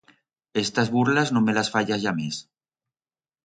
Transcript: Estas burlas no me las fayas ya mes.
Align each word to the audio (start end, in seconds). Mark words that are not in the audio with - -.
Estas 0.63 0.89
burlas 0.89 1.31
no 1.31 1.41
me 1.41 1.53
las 1.53 1.69
fayas 1.69 2.01
ya 2.01 2.11
mes. 2.19 2.47